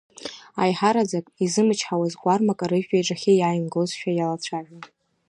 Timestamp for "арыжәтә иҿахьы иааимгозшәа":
2.65-4.11